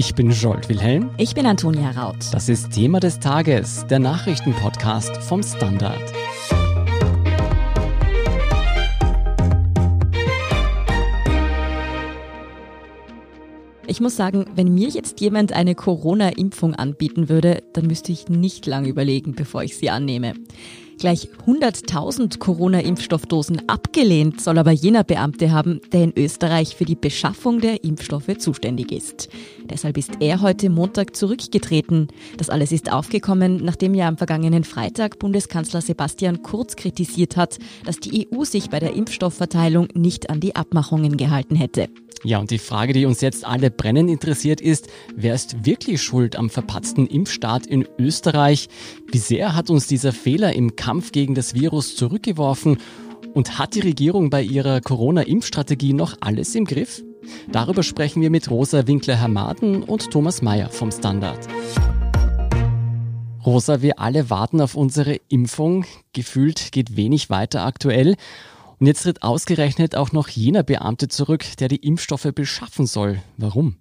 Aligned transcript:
Ich 0.00 0.14
bin 0.14 0.30
Jolt 0.30 0.68
Wilhelm. 0.68 1.10
Ich 1.16 1.34
bin 1.34 1.44
Antonia 1.44 1.90
Raut. 1.90 2.28
Das 2.30 2.48
ist 2.48 2.70
Thema 2.70 3.00
des 3.00 3.18
Tages, 3.18 3.84
der 3.88 3.98
Nachrichtenpodcast 3.98 5.16
vom 5.16 5.42
Standard. 5.42 6.00
Ich 13.88 14.00
muss 14.00 14.14
sagen, 14.14 14.44
wenn 14.54 14.72
mir 14.72 14.88
jetzt 14.88 15.20
jemand 15.20 15.52
eine 15.52 15.74
Corona-Impfung 15.74 16.76
anbieten 16.76 17.28
würde, 17.28 17.64
dann 17.72 17.88
müsste 17.88 18.12
ich 18.12 18.28
nicht 18.28 18.66
lange 18.66 18.86
überlegen, 18.86 19.34
bevor 19.34 19.64
ich 19.64 19.76
sie 19.76 19.90
annehme. 19.90 20.34
Gleich 20.98 21.28
100.000 21.46 22.38
Corona-Impfstoffdosen 22.40 23.68
abgelehnt 23.68 24.40
soll 24.40 24.58
aber 24.58 24.72
jener 24.72 25.04
Beamte 25.04 25.52
haben, 25.52 25.80
der 25.92 26.02
in 26.02 26.12
Österreich 26.16 26.74
für 26.74 26.84
die 26.84 26.96
Beschaffung 26.96 27.60
der 27.60 27.84
Impfstoffe 27.84 28.36
zuständig 28.38 28.90
ist. 28.90 29.28
Deshalb 29.70 29.96
ist 29.96 30.10
er 30.18 30.40
heute 30.40 30.70
Montag 30.70 31.14
zurückgetreten. 31.14 32.08
Das 32.36 32.50
alles 32.50 32.72
ist 32.72 32.90
aufgekommen, 32.92 33.64
nachdem 33.64 33.94
ja 33.94 34.08
am 34.08 34.18
vergangenen 34.18 34.64
Freitag 34.64 35.20
Bundeskanzler 35.20 35.82
Sebastian 35.82 36.42
Kurz 36.42 36.74
kritisiert 36.74 37.36
hat, 37.36 37.58
dass 37.84 38.00
die 38.00 38.26
EU 38.32 38.42
sich 38.44 38.68
bei 38.68 38.80
der 38.80 38.94
Impfstoffverteilung 38.94 39.88
nicht 39.94 40.30
an 40.30 40.40
die 40.40 40.56
Abmachungen 40.56 41.16
gehalten 41.16 41.54
hätte. 41.54 41.88
Ja, 42.24 42.38
und 42.38 42.50
die 42.50 42.58
Frage, 42.58 42.92
die 42.92 43.06
uns 43.06 43.20
jetzt 43.20 43.44
alle 43.44 43.70
brennend 43.70 44.10
interessiert, 44.10 44.60
ist, 44.60 44.88
wer 45.14 45.34
ist 45.34 45.64
wirklich 45.64 46.02
schuld 46.02 46.34
am 46.34 46.50
verpatzten 46.50 47.06
Impfstart 47.06 47.66
in 47.66 47.86
Österreich? 47.96 48.68
Sehr 49.14 49.54
hat 49.54 49.70
uns 49.70 49.86
dieser 49.86 50.12
Fehler 50.12 50.52
im 50.52 50.74
Kampf 50.74 50.87
gegen 51.12 51.34
das 51.34 51.54
Virus 51.54 51.96
zurückgeworfen? 51.96 52.78
Und 53.34 53.58
hat 53.58 53.74
die 53.74 53.80
Regierung 53.80 54.30
bei 54.30 54.42
ihrer 54.42 54.80
Corona-Impfstrategie 54.80 55.92
noch 55.92 56.16
alles 56.20 56.54
im 56.54 56.64
Griff? 56.64 57.02
Darüber 57.52 57.82
sprechen 57.82 58.22
wir 58.22 58.30
mit 58.30 58.50
Rosa 58.50 58.86
Winkler-Hermaden 58.86 59.82
und 59.82 60.10
Thomas 60.10 60.42
Mayer 60.42 60.70
vom 60.70 60.90
Standard. 60.90 61.46
Rosa, 63.44 63.82
wir 63.82 63.98
alle 63.98 64.30
warten 64.30 64.60
auf 64.60 64.74
unsere 64.74 65.16
Impfung. 65.28 65.84
Gefühlt 66.12 66.72
geht 66.72 66.96
wenig 66.96 67.30
weiter 67.30 67.64
aktuell. 67.64 68.16
Und 68.78 68.86
jetzt 68.86 69.02
tritt 69.02 69.22
ausgerechnet 69.22 69.96
auch 69.96 70.12
noch 70.12 70.28
jener 70.28 70.62
Beamte 70.62 71.08
zurück, 71.08 71.44
der 71.58 71.68
die 71.68 71.76
Impfstoffe 71.76 72.28
beschaffen 72.34 72.86
soll. 72.86 73.20
Warum? 73.36 73.76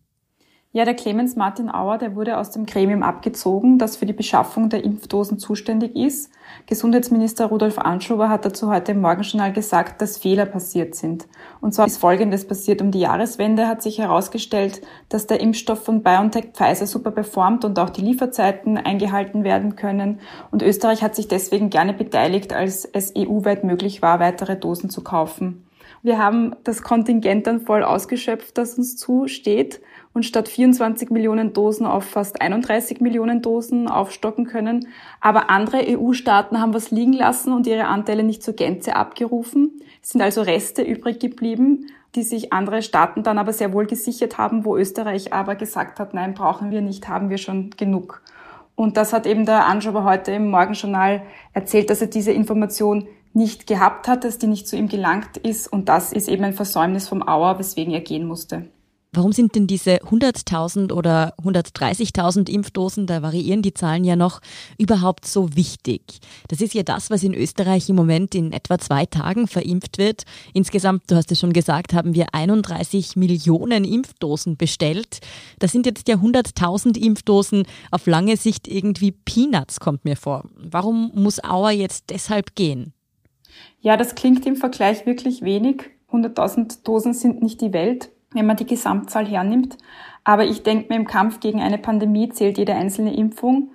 Ja, 0.78 0.86
der 0.86 0.94
Clemens 0.94 1.36
Martin 1.36 1.72
Auer, 1.72 1.98
der 1.98 2.16
wurde 2.16 2.38
aus 2.38 2.52
dem 2.52 2.68
Gremium 2.68 3.02
abgezogen, 3.02 3.80
das 3.80 3.98
für 3.98 4.06
die 4.06 4.14
Beschaffung 4.14 4.70
der 4.70 4.84
Impfdosen 4.84 5.40
zuständig 5.40 5.96
ist. 5.96 6.32
Gesundheitsminister 6.68 7.48
Rudolf 7.48 7.80
Anschober 7.80 8.30
hat 8.30 8.46
dazu 8.46 8.70
heute 8.70 8.92
im 8.92 9.02
Morgenjournal 9.02 9.52
gesagt, 9.54 10.04
dass 10.04 10.20
Fehler 10.20 10.46
passiert 10.46 10.94
sind. 10.94 11.28
Und 11.62 11.74
zwar 11.74 11.88
ist 11.88 11.98
Folgendes 11.98 12.48
passiert. 12.48 12.80
Um 12.84 12.92
die 12.92 13.00
Jahreswende 13.00 13.68
hat 13.68 13.82
sich 13.82 13.98
herausgestellt, 13.98 14.84
dass 15.10 15.26
der 15.26 15.40
Impfstoff 15.40 15.84
von 15.84 16.04
BioNTech 16.04 16.50
Pfizer 16.54 16.86
super 16.86 17.10
performt 17.10 17.66
und 17.66 17.80
auch 17.80 17.90
die 17.90 18.02
Lieferzeiten 18.02 18.78
eingehalten 18.78 19.44
werden 19.44 19.78
können. 19.78 20.20
Und 20.52 20.62
Österreich 20.62 21.02
hat 21.02 21.16
sich 21.16 21.28
deswegen 21.28 21.72
gerne 21.72 21.94
beteiligt, 21.94 22.54
als 22.54 22.86
es 22.86 23.16
EU-weit 23.18 23.64
möglich 23.64 24.04
war, 24.04 24.20
weitere 24.20 24.56
Dosen 24.56 24.92
zu 24.92 25.04
kaufen. 25.04 25.64
Wir 26.04 26.20
haben 26.20 26.56
das 26.64 26.84
Kontingent 26.84 27.48
dann 27.48 27.62
voll 27.62 27.84
ausgeschöpft, 27.84 28.60
das 28.60 28.78
uns 28.78 28.96
zusteht 28.98 29.82
und 30.18 30.24
statt 30.24 30.48
24 30.48 31.12
Millionen 31.12 31.54
Dosen 31.54 31.86
auf 31.86 32.04
fast 32.04 32.42
31 32.42 33.02
Millionen 33.02 33.44
Dosen 33.44 33.88
aufstocken 33.88 34.48
können. 34.48 34.88
Aber 35.22 35.52
andere 35.52 35.78
EU-Staaten 35.88 36.60
haben 36.60 36.74
was 36.74 36.90
liegen 36.90 37.14
lassen 37.14 37.54
und 37.54 37.68
ihre 37.68 37.86
Anteile 37.86 38.24
nicht 38.24 38.42
zur 38.42 38.56
Gänze 38.56 38.96
abgerufen. 38.96 39.80
Es 40.02 40.10
sind 40.10 40.22
also 40.22 40.42
Reste 40.42 40.82
übrig 40.82 41.20
geblieben, 41.20 41.86
die 42.16 42.24
sich 42.24 42.52
andere 42.52 42.82
Staaten 42.82 43.22
dann 43.22 43.38
aber 43.38 43.54
sehr 43.54 43.74
wohl 43.74 43.86
gesichert 43.86 44.40
haben, 44.40 44.66
wo 44.66 44.76
Österreich 44.76 45.34
aber 45.34 45.54
gesagt 45.54 46.00
hat, 46.00 46.16
nein, 46.16 46.34
brauchen 46.34 46.72
wir 46.72 46.82
nicht, 46.82 47.08
haben 47.08 47.30
wir 47.30 47.38
schon 47.38 47.70
genug. 47.78 48.24
Und 48.74 48.98
das 48.98 49.14
hat 49.14 49.28
eben 49.28 49.46
der 49.46 49.68
Anschober 49.68 50.04
heute 50.04 50.32
im 50.32 50.50
Morgenjournal 50.50 51.22
erzählt, 51.54 51.92
dass 51.92 52.02
er 52.02 52.08
diese 52.08 52.32
Information 52.32 53.08
nicht 53.34 53.68
gehabt 53.68 54.08
hat, 54.08 54.24
dass 54.24 54.40
die 54.40 54.48
nicht 54.48 54.68
zu 54.68 54.78
ihm 54.78 54.88
gelangt 54.88 55.38
ist. 55.38 55.72
Und 55.72 55.90
das 55.90 56.12
ist 56.12 56.28
eben 56.28 56.44
ein 56.44 56.54
Versäumnis 56.54 57.08
vom 57.08 57.22
Auer, 57.22 57.60
weswegen 57.60 57.94
er 57.94 58.02
gehen 58.02 58.26
musste. 58.26 58.66
Warum 59.14 59.32
sind 59.32 59.56
denn 59.56 59.68
diese 59.68 59.98
100.000 59.98 60.92
oder 60.92 61.34
130.000 61.42 62.50
Impfdosen, 62.50 63.08
da 63.08 63.22
variieren 63.22 63.62
die 63.62 63.74
Zahlen 63.74 64.04
ja 64.04 64.16
noch, 64.16 64.42
überhaupt 64.78 65.26
so 65.26 65.56
wichtig? 65.56 66.20
Das 66.50 66.62
ist 66.62 66.74
ja 66.74 66.84
das, 66.84 67.10
was 67.10 67.24
in 67.24 67.34
Österreich 67.34 67.90
im 67.90 67.96
Moment 67.96 68.36
in 68.36 68.52
etwa 68.52 68.78
zwei 68.78 69.06
Tagen 69.06 69.48
verimpft 69.48 69.98
wird. 69.98 70.24
Insgesamt, 70.54 71.10
du 71.10 71.16
hast 71.16 71.32
es 71.32 71.40
schon 71.40 71.54
gesagt, 71.54 71.94
haben 71.94 72.16
wir 72.16 72.28
31 72.34 73.16
Millionen 73.16 73.86
Impfdosen 73.86 74.58
bestellt. 74.58 75.20
Das 75.60 75.72
sind 75.72 75.86
jetzt 75.86 76.08
ja 76.10 76.16
100.000 76.16 76.98
Impfdosen. 76.98 77.64
Auf 77.92 78.08
lange 78.08 78.36
Sicht 78.36 78.68
irgendwie 78.68 79.12
Peanuts, 79.12 79.80
kommt 79.80 80.04
mir 80.06 80.18
vor. 80.18 80.44
Warum 80.56 81.12
muss 81.16 81.44
Auer 81.44 81.72
jetzt 81.72 82.10
deshalb 82.10 82.56
gehen? 82.56 82.94
Ja, 83.80 83.96
das 83.96 84.16
klingt 84.16 84.46
im 84.46 84.58
Vergleich 84.58 85.06
wirklich 85.06 85.42
wenig. 85.42 85.84
100.000 86.12 86.84
Dosen 86.84 87.14
sind 87.14 87.42
nicht 87.42 87.62
die 87.62 87.74
Welt 87.74 88.10
wenn 88.34 88.46
man 88.46 88.58
die 88.58 88.66
Gesamtzahl 88.66 89.26
hernimmt. 89.26 89.78
Aber 90.24 90.46
ich 90.46 90.64
denke 90.64 90.88
mir, 90.90 90.96
im 90.96 91.08
Kampf 91.08 91.40
gegen 91.40 91.62
eine 91.62 91.78
Pandemie 91.78 92.30
zählt 92.30 92.58
jede 92.58 92.74
einzelne 92.74 93.16
Impfung. 93.16 93.72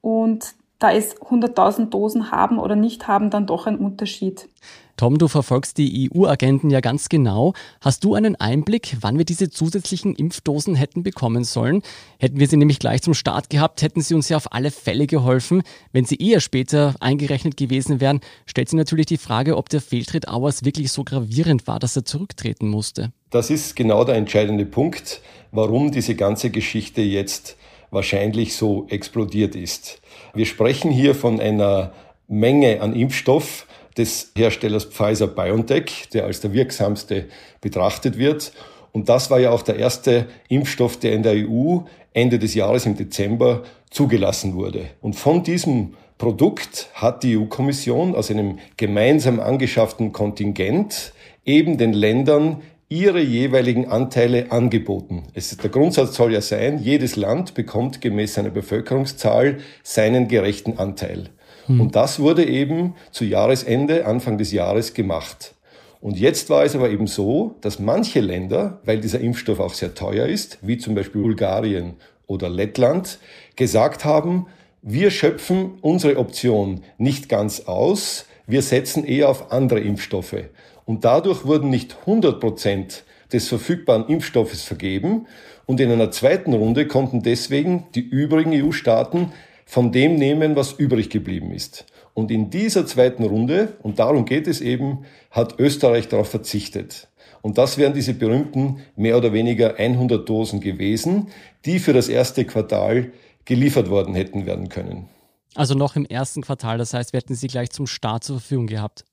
Und 0.00 0.54
da 0.78 0.90
ist 0.90 1.22
100.000 1.22 1.86
Dosen 1.86 2.30
haben 2.30 2.58
oder 2.58 2.76
nicht 2.76 3.08
haben 3.08 3.30
dann 3.30 3.46
doch 3.46 3.66
ein 3.66 3.78
Unterschied. 3.78 4.48
Tom, 4.96 5.18
du 5.18 5.26
verfolgst 5.26 5.78
die 5.78 6.08
EU-Agenten 6.08 6.70
ja 6.70 6.80
ganz 6.80 7.08
genau. 7.08 7.52
Hast 7.80 8.04
du 8.04 8.14
einen 8.14 8.36
Einblick, 8.36 8.96
wann 9.00 9.18
wir 9.18 9.24
diese 9.24 9.50
zusätzlichen 9.50 10.14
Impfdosen 10.14 10.76
hätten 10.76 11.02
bekommen 11.02 11.42
sollen? 11.42 11.82
Hätten 12.18 12.38
wir 12.38 12.46
sie 12.46 12.56
nämlich 12.56 12.78
gleich 12.78 13.02
zum 13.02 13.14
Start 13.14 13.50
gehabt, 13.50 13.82
hätten 13.82 14.02
sie 14.02 14.14
uns 14.14 14.28
ja 14.28 14.36
auf 14.36 14.52
alle 14.52 14.70
Fälle 14.70 15.08
geholfen. 15.08 15.62
Wenn 15.92 16.04
sie 16.04 16.16
eher 16.16 16.38
später 16.38 16.94
eingerechnet 17.00 17.56
gewesen 17.56 18.00
wären, 18.00 18.20
stellt 18.46 18.68
sich 18.68 18.76
natürlich 18.76 19.06
die 19.06 19.18
Frage, 19.18 19.56
ob 19.56 19.68
der 19.68 19.80
Fehltritt 19.80 20.28
Auers 20.28 20.64
wirklich 20.64 20.92
so 20.92 21.02
gravierend 21.02 21.66
war, 21.66 21.80
dass 21.80 21.96
er 21.96 22.04
zurücktreten 22.04 22.68
musste. 22.68 23.12
Das 23.30 23.50
ist 23.50 23.74
genau 23.74 24.04
der 24.04 24.14
entscheidende 24.14 24.64
Punkt, 24.64 25.20
warum 25.50 25.90
diese 25.90 26.14
ganze 26.14 26.50
Geschichte 26.50 27.02
jetzt 27.02 27.56
wahrscheinlich 27.90 28.54
so 28.54 28.86
explodiert 28.90 29.56
ist. 29.56 30.00
Wir 30.34 30.46
sprechen 30.46 30.92
hier 30.92 31.16
von 31.16 31.40
einer 31.40 31.92
Menge 32.28 32.80
an 32.80 32.94
Impfstoff, 32.94 33.66
des 33.96 34.32
Herstellers 34.36 34.84
Pfizer 34.84 35.26
BioNTech, 35.26 36.08
der 36.12 36.24
als 36.24 36.40
der 36.40 36.52
wirksamste 36.52 37.26
betrachtet 37.60 38.18
wird. 38.18 38.52
Und 38.92 39.08
das 39.08 39.30
war 39.30 39.40
ja 39.40 39.50
auch 39.50 39.62
der 39.62 39.76
erste 39.76 40.26
Impfstoff, 40.48 40.98
der 40.98 41.12
in 41.12 41.22
der 41.22 41.34
EU 41.48 41.80
Ende 42.12 42.38
des 42.38 42.54
Jahres 42.54 42.86
im 42.86 42.96
Dezember 42.96 43.64
zugelassen 43.90 44.54
wurde. 44.54 44.86
Und 45.00 45.14
von 45.14 45.42
diesem 45.42 45.94
Produkt 46.18 46.88
hat 46.94 47.22
die 47.24 47.36
EU-Kommission 47.36 48.14
aus 48.14 48.30
einem 48.30 48.58
gemeinsam 48.76 49.40
angeschafften 49.40 50.12
Kontingent 50.12 51.12
eben 51.44 51.76
den 51.76 51.92
Ländern 51.92 52.62
ihre 52.88 53.20
jeweiligen 53.20 53.88
Anteile 53.88 54.52
angeboten. 54.52 55.24
Es, 55.34 55.56
der 55.56 55.70
Grundsatz 55.70 56.14
soll 56.14 56.32
ja 56.32 56.40
sein, 56.40 56.78
jedes 56.78 57.16
Land 57.16 57.54
bekommt 57.54 58.00
gemäß 58.00 58.34
seiner 58.34 58.50
Bevölkerungszahl 58.50 59.58
seinen 59.82 60.28
gerechten 60.28 60.78
Anteil. 60.78 61.30
Hm. 61.66 61.80
Und 61.80 61.96
das 61.96 62.18
wurde 62.20 62.44
eben 62.44 62.94
zu 63.10 63.24
Jahresende, 63.24 64.06
Anfang 64.06 64.38
des 64.38 64.52
Jahres 64.52 64.94
gemacht. 64.94 65.54
Und 66.00 66.18
jetzt 66.18 66.50
war 66.50 66.64
es 66.64 66.74
aber 66.74 66.90
eben 66.90 67.06
so, 67.06 67.54
dass 67.62 67.78
manche 67.78 68.20
Länder, 68.20 68.80
weil 68.84 69.00
dieser 69.00 69.20
Impfstoff 69.20 69.58
auch 69.58 69.72
sehr 69.72 69.94
teuer 69.94 70.26
ist, 70.26 70.58
wie 70.60 70.76
zum 70.76 70.94
Beispiel 70.94 71.22
Bulgarien 71.22 71.94
oder 72.26 72.50
Lettland, 72.50 73.18
gesagt 73.56 74.04
haben, 74.04 74.46
wir 74.82 75.10
schöpfen 75.10 75.78
unsere 75.80 76.18
Option 76.18 76.82
nicht 76.98 77.30
ganz 77.30 77.60
aus, 77.60 78.26
wir 78.46 78.60
setzen 78.60 79.04
eher 79.04 79.30
auf 79.30 79.50
andere 79.50 79.80
Impfstoffe. 79.80 80.36
Und 80.84 81.06
dadurch 81.06 81.46
wurden 81.46 81.70
nicht 81.70 81.96
100 82.00 82.38
Prozent 82.38 83.04
des 83.32 83.48
verfügbaren 83.48 84.06
Impfstoffes 84.08 84.62
vergeben. 84.62 85.26
Und 85.64 85.80
in 85.80 85.90
einer 85.90 86.10
zweiten 86.10 86.52
Runde 86.52 86.86
konnten 86.86 87.22
deswegen 87.22 87.86
die 87.94 88.02
übrigen 88.02 88.52
EU-Staaten 88.52 89.32
von 89.64 89.92
dem 89.92 90.16
nehmen, 90.16 90.56
was 90.56 90.72
übrig 90.72 91.10
geblieben 91.10 91.52
ist. 91.52 91.86
Und 92.14 92.30
in 92.30 92.50
dieser 92.50 92.86
zweiten 92.86 93.24
Runde, 93.24 93.74
und 93.82 93.98
darum 93.98 94.24
geht 94.24 94.46
es 94.46 94.60
eben, 94.60 95.04
hat 95.30 95.58
Österreich 95.58 96.08
darauf 96.08 96.28
verzichtet. 96.28 97.08
Und 97.42 97.58
das 97.58 97.76
wären 97.76 97.92
diese 97.92 98.14
berühmten 98.14 98.78
mehr 98.96 99.18
oder 99.18 99.32
weniger 99.32 99.76
100 99.76 100.26
Dosen 100.26 100.60
gewesen, 100.60 101.28
die 101.66 101.78
für 101.78 101.92
das 101.92 102.08
erste 102.08 102.44
Quartal 102.44 103.12
geliefert 103.44 103.90
worden 103.90 104.14
hätten 104.14 104.46
werden 104.46 104.68
können. 104.68 105.08
Also 105.54 105.74
noch 105.74 105.94
im 105.94 106.06
ersten 106.06 106.42
Quartal, 106.42 106.78
das 106.78 106.94
heißt, 106.94 107.12
wir 107.12 107.18
hätten 107.18 107.34
sie 107.34 107.46
gleich 107.46 107.70
zum 107.70 107.86
Start 107.86 108.24
zur 108.24 108.40
Verfügung 108.40 108.66
gehabt. 108.66 109.04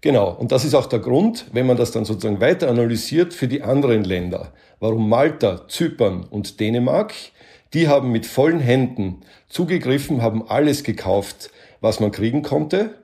Genau, 0.00 0.30
und 0.30 0.50
das 0.50 0.64
ist 0.64 0.74
auch 0.74 0.86
der 0.86 1.00
Grund, 1.00 1.46
wenn 1.52 1.66
man 1.66 1.76
das 1.76 1.90
dann 1.90 2.04
sozusagen 2.04 2.40
weiter 2.40 2.68
analysiert 2.68 3.34
für 3.34 3.48
die 3.48 3.62
anderen 3.62 4.04
Länder, 4.04 4.52
warum 4.78 5.08
Malta, 5.08 5.68
Zypern 5.68 6.24
und 6.24 6.58
Dänemark 6.58 7.12
die 7.74 7.88
haben 7.88 8.10
mit 8.10 8.26
vollen 8.26 8.60
Händen 8.60 9.20
zugegriffen, 9.48 10.22
haben 10.22 10.48
alles 10.48 10.82
gekauft, 10.84 11.50
was 11.80 12.00
man 12.00 12.10
kriegen 12.10 12.42
konnte. 12.42 12.94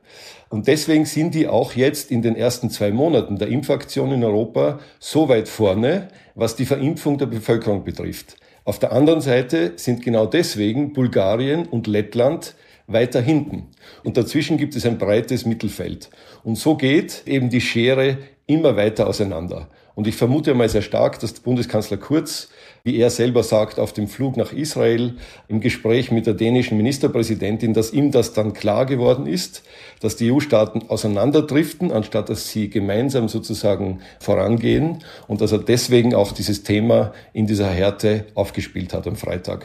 Und 0.48 0.68
deswegen 0.68 1.06
sind 1.06 1.34
die 1.34 1.48
auch 1.48 1.72
jetzt 1.72 2.10
in 2.10 2.22
den 2.22 2.36
ersten 2.36 2.70
zwei 2.70 2.90
Monaten 2.90 3.38
der 3.38 3.48
Impfaktion 3.48 4.12
in 4.12 4.22
Europa 4.22 4.78
so 5.00 5.28
weit 5.28 5.48
vorne, 5.48 6.08
was 6.34 6.54
die 6.54 6.66
Verimpfung 6.66 7.18
der 7.18 7.26
Bevölkerung 7.26 7.84
betrifft. 7.84 8.36
Auf 8.64 8.78
der 8.78 8.92
anderen 8.92 9.20
Seite 9.20 9.72
sind 9.76 10.02
genau 10.02 10.26
deswegen 10.26 10.92
Bulgarien 10.92 11.66
und 11.66 11.86
Lettland 11.86 12.54
weiter 12.86 13.20
hinten. 13.20 13.69
Und 14.04 14.16
dazwischen 14.16 14.56
gibt 14.56 14.76
es 14.76 14.86
ein 14.86 14.98
breites 14.98 15.46
Mittelfeld. 15.46 16.10
Und 16.44 16.56
so 16.56 16.76
geht 16.76 17.22
eben 17.26 17.50
die 17.50 17.60
Schere 17.60 18.19
immer 18.46 18.76
weiter 18.76 19.08
auseinander. 19.08 19.69
Und 19.96 20.06
ich 20.06 20.14
vermute 20.14 20.50
einmal 20.50 20.69
sehr 20.69 20.82
stark, 20.82 21.19
dass 21.20 21.32
Bundeskanzler 21.32 21.96
Kurz, 21.96 22.50
wie 22.84 22.98
er 22.98 23.08
selber 23.08 23.43
sagt, 23.43 23.81
auf 23.81 23.94
dem 23.94 24.08
Flug 24.08 24.37
nach 24.37 24.52
Israel 24.52 25.14
im 25.48 25.62
Gespräch 25.62 26.10
mit 26.10 26.26
der 26.26 26.34
dänischen 26.34 26.76
Ministerpräsidentin, 26.76 27.72
dass 27.72 27.94
ihm 27.94 28.10
das 28.10 28.34
dann 28.34 28.52
klar 28.52 28.84
geworden 28.84 29.26
ist, 29.26 29.62
dass 30.00 30.14
die 30.16 30.31
EU-Staaten 30.31 30.90
auseinanderdriften, 30.90 31.93
anstatt 31.93 32.28
dass 32.28 32.50
sie 32.50 32.69
gemeinsam 32.69 33.31
sozusagen 33.31 34.00
vorangehen 34.20 35.02
und 35.28 35.40
dass 35.40 35.52
er 35.52 35.60
deswegen 35.60 36.14
auch 36.14 36.32
dieses 36.32 36.62
Thema 36.62 37.14
in 37.32 37.46
dieser 37.46 37.70
Härte 37.70 38.26
aufgespielt 38.34 38.93
hat 38.93 39.06
am 39.06 39.16
Freitag. 39.16 39.64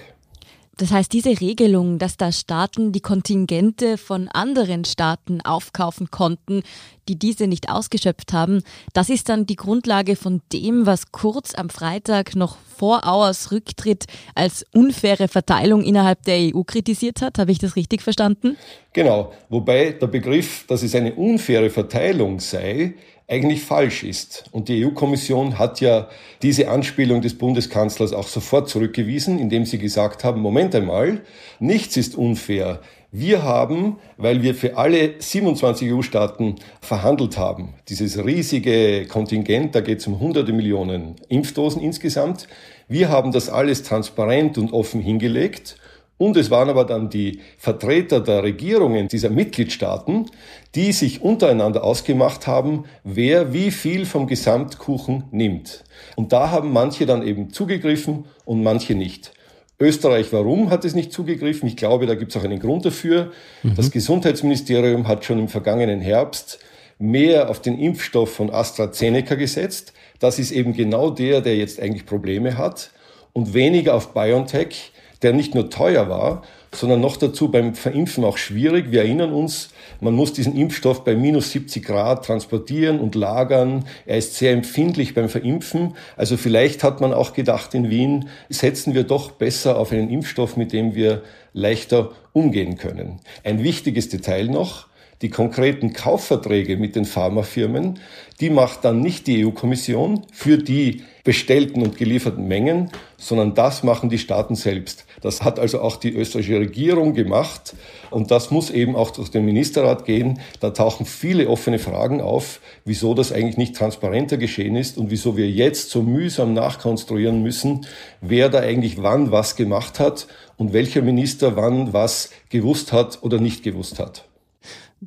Das 0.81 0.91
heißt, 0.91 1.13
diese 1.13 1.39
Regelung, 1.39 1.99
dass 1.99 2.17
da 2.17 2.31
Staaten 2.31 2.91
die 2.91 3.01
Kontingente 3.01 3.99
von 3.99 4.27
anderen 4.29 4.83
Staaten 4.83 5.39
aufkaufen 5.41 6.09
konnten, 6.09 6.63
die 7.07 7.19
diese 7.19 7.45
nicht 7.45 7.69
ausgeschöpft 7.69 8.33
haben, 8.33 8.63
das 8.93 9.09
ist 9.09 9.29
dann 9.29 9.45
die 9.45 9.57
Grundlage 9.57 10.15
von 10.15 10.41
dem, 10.51 10.87
was 10.87 11.11
Kurz 11.11 11.53
am 11.53 11.69
Freitag 11.69 12.35
noch 12.35 12.57
vor 12.75 13.07
Auers 13.07 13.51
Rücktritt 13.51 14.05
als 14.33 14.65
unfaire 14.73 15.27
Verteilung 15.27 15.83
innerhalb 15.83 16.23
der 16.23 16.55
EU 16.55 16.63
kritisiert 16.63 17.21
hat. 17.21 17.37
Habe 17.37 17.51
ich 17.51 17.59
das 17.59 17.75
richtig 17.75 18.01
verstanden? 18.01 18.57
Genau. 18.93 19.33
Wobei 19.49 19.91
der 19.91 20.07
Begriff, 20.07 20.65
dass 20.65 20.81
es 20.81 20.95
eine 20.95 21.13
unfaire 21.13 21.69
Verteilung 21.69 22.39
sei, 22.39 22.95
eigentlich 23.31 23.63
falsch 23.63 24.03
ist. 24.03 24.43
Und 24.51 24.67
die 24.67 24.85
EU-Kommission 24.85 25.57
hat 25.57 25.79
ja 25.79 26.09
diese 26.41 26.69
Anspielung 26.69 27.21
des 27.21 27.37
Bundeskanzlers 27.37 28.11
auch 28.11 28.27
sofort 28.27 28.67
zurückgewiesen, 28.67 29.39
indem 29.39 29.65
sie 29.65 29.77
gesagt 29.77 30.25
haben, 30.25 30.41
Moment 30.41 30.75
einmal, 30.75 31.21
nichts 31.59 31.95
ist 31.95 32.15
unfair. 32.15 32.81
Wir 33.13 33.43
haben, 33.43 33.97
weil 34.17 34.41
wir 34.41 34.53
für 34.53 34.77
alle 34.77 35.15
27 35.19 35.91
EU-Staaten 35.91 36.55
verhandelt 36.81 37.37
haben, 37.37 37.73
dieses 37.87 38.23
riesige 38.23 39.05
Kontingent, 39.07 39.75
da 39.75 39.81
geht 39.81 39.99
es 39.99 40.07
um 40.07 40.19
hunderte 40.19 40.53
Millionen 40.53 41.15
Impfdosen 41.29 41.81
insgesamt, 41.81 42.47
wir 42.87 43.09
haben 43.09 43.31
das 43.31 43.49
alles 43.49 43.83
transparent 43.83 44.57
und 44.57 44.73
offen 44.73 45.01
hingelegt 45.01 45.77
und 46.21 46.37
es 46.37 46.51
waren 46.51 46.69
aber 46.69 46.85
dann 46.85 47.09
die 47.09 47.39
Vertreter 47.57 48.19
der 48.19 48.43
Regierungen 48.43 49.07
dieser 49.07 49.31
Mitgliedstaaten, 49.31 50.27
die 50.75 50.93
sich 50.93 51.21
untereinander 51.21 51.83
ausgemacht 51.83 52.47
haben, 52.47 52.85
wer 53.03 53.53
wie 53.53 53.71
viel 53.71 54.05
vom 54.05 54.27
Gesamtkuchen 54.27 55.25
nimmt. 55.31 55.83
Und 56.15 56.31
da 56.31 56.51
haben 56.51 56.71
manche 56.71 57.05
dann 57.05 57.25
eben 57.25 57.51
zugegriffen 57.51 58.25
und 58.45 58.63
manche 58.63 58.95
nicht. 58.95 59.33
Österreich, 59.79 60.31
warum 60.31 60.69
hat 60.69 60.85
es 60.85 60.93
nicht 60.93 61.11
zugegriffen? 61.11 61.67
Ich 61.67 61.75
glaube, 61.75 62.05
da 62.05 62.15
gibt 62.15 62.31
es 62.31 62.39
auch 62.39 62.45
einen 62.45 62.59
Grund 62.59 62.85
dafür. 62.85 63.31
Mhm. 63.63 63.75
Das 63.75 63.91
Gesundheitsministerium 63.91 65.07
hat 65.07 65.25
schon 65.25 65.39
im 65.39 65.47
vergangenen 65.47 65.99
Herbst 65.99 66.59
mehr 66.99 67.49
auf 67.49 67.61
den 67.61 67.79
Impfstoff 67.79 68.33
von 68.33 68.51
AstraZeneca 68.51 69.35
gesetzt. 69.35 69.93
Das 70.19 70.37
ist 70.37 70.51
eben 70.51 70.73
genau 70.73 71.09
der, 71.09 71.41
der 71.41 71.57
jetzt 71.57 71.81
eigentlich 71.81 72.05
Probleme 72.05 72.57
hat. 72.57 72.91
Und 73.33 73.53
weniger 73.53 73.95
auf 73.95 74.13
BioNTech, 74.13 74.91
der 75.23 75.33
nicht 75.33 75.55
nur 75.55 75.69
teuer 75.69 76.09
war, 76.09 76.43
sondern 76.73 77.01
noch 77.01 77.17
dazu 77.17 77.51
beim 77.51 77.75
Verimpfen 77.75 78.23
auch 78.23 78.37
schwierig. 78.37 78.91
Wir 78.91 79.01
erinnern 79.01 79.33
uns, 79.33 79.69
man 79.99 80.13
muss 80.13 80.33
diesen 80.33 80.55
Impfstoff 80.55 81.03
bei 81.03 81.15
minus 81.15 81.51
70 81.51 81.85
Grad 81.85 82.25
transportieren 82.25 82.99
und 82.99 83.15
lagern. 83.15 83.85
Er 84.05 84.17
ist 84.17 84.35
sehr 84.35 84.53
empfindlich 84.53 85.13
beim 85.13 85.27
Verimpfen. 85.27 85.95
Also 86.15 86.37
vielleicht 86.37 86.83
hat 86.83 87.01
man 87.01 87.13
auch 87.13 87.33
gedacht 87.33 87.73
in 87.73 87.89
Wien, 87.89 88.29
setzen 88.49 88.93
wir 88.93 89.03
doch 89.03 89.31
besser 89.31 89.77
auf 89.77 89.91
einen 89.91 90.09
Impfstoff, 90.09 90.55
mit 90.55 90.71
dem 90.71 90.95
wir 90.95 91.23
leichter 91.53 92.11
umgehen 92.31 92.77
können. 92.77 93.19
Ein 93.43 93.63
wichtiges 93.63 94.07
Detail 94.07 94.45
noch. 94.45 94.87
Die 95.21 95.29
konkreten 95.29 95.93
Kaufverträge 95.93 96.77
mit 96.77 96.95
den 96.95 97.05
Pharmafirmen, 97.05 97.99
die 98.39 98.49
macht 98.49 98.83
dann 98.83 99.01
nicht 99.01 99.27
die 99.27 99.45
EU-Kommission 99.45 100.25
für 100.33 100.57
die 100.57 101.03
bestellten 101.23 101.83
und 101.83 101.97
gelieferten 101.97 102.47
Mengen, 102.47 102.89
sondern 103.17 103.53
das 103.53 103.83
machen 103.83 104.09
die 104.09 104.17
Staaten 104.17 104.55
selbst. 104.55 105.05
Das 105.21 105.43
hat 105.43 105.59
also 105.59 105.81
auch 105.81 105.97
die 105.97 106.11
österreichische 106.15 106.59
Regierung 106.59 107.13
gemacht 107.13 107.75
und 108.09 108.31
das 108.31 108.49
muss 108.49 108.71
eben 108.71 108.95
auch 108.95 109.11
durch 109.11 109.29
den 109.29 109.45
Ministerrat 109.45 110.05
gehen. 110.05 110.39
Da 110.59 110.71
tauchen 110.71 111.05
viele 111.05 111.47
offene 111.47 111.77
Fragen 111.77 112.21
auf, 112.21 112.59
wieso 112.85 113.13
das 113.13 113.31
eigentlich 113.31 113.57
nicht 113.57 113.75
transparenter 113.75 114.37
geschehen 114.37 114.75
ist 114.75 114.97
und 114.97 115.11
wieso 115.11 115.37
wir 115.37 115.47
jetzt 115.47 115.91
so 115.91 116.01
mühsam 116.01 116.53
nachkonstruieren 116.55 117.43
müssen, 117.43 117.85
wer 118.21 118.49
da 118.49 118.59
eigentlich 118.59 119.03
wann 119.03 119.31
was 119.31 119.55
gemacht 119.55 119.99
hat 119.99 120.25
und 120.57 120.73
welcher 120.73 121.03
Minister 121.03 121.55
wann 121.55 121.93
was 121.93 122.31
gewusst 122.49 122.91
hat 122.91 123.19
oder 123.21 123.39
nicht 123.39 123.61
gewusst 123.61 123.99
hat. 123.99 124.25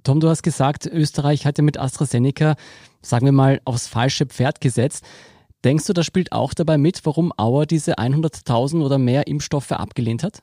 Tom, 0.03 0.19
du 0.19 0.29
hast 0.29 0.43
gesagt, 0.43 0.87
Österreich 0.87 1.47
hatte 1.47 1.63
mit 1.63 1.79
AstraZeneca, 1.79 2.57
sagen 3.01 3.27
wir 3.27 3.33
mal, 3.33 3.61
aufs 3.65 3.87
falsche 3.87 4.27
Pferd 4.27 4.61
gesetzt. 4.61 5.05
Denkst 5.65 5.87
du, 5.87 5.93
das 5.93 6.05
spielt 6.05 6.33
auch 6.33 6.53
dabei 6.53 6.79
mit, 6.79 7.07
warum 7.07 7.33
Auer 7.37 7.65
diese 7.65 7.99
100.000 7.99 8.85
oder 8.85 8.99
mehr 8.99 9.27
Impfstoffe 9.29 9.73
abgelehnt 9.73 10.23
hat? 10.25 10.43